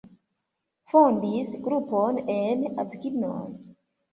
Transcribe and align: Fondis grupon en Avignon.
Fondis 0.93 1.53
grupon 1.67 2.19
en 2.39 2.67
Avignon. 2.87 3.57